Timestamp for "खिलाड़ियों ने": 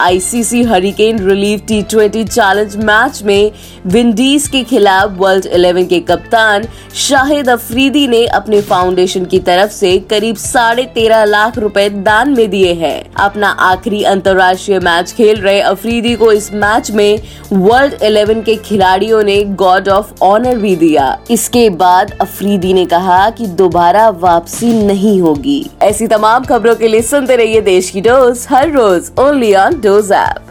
18.64-19.42